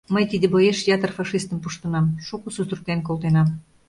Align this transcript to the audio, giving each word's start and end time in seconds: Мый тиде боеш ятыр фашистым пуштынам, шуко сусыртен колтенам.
Мый 0.13 0.23
тиде 0.31 0.47
боеш 0.53 0.77
ятыр 0.95 1.11
фашистым 1.17 1.57
пуштынам, 1.63 2.05
шуко 2.27 2.47
сусыртен 2.55 2.99
колтенам. 3.07 3.47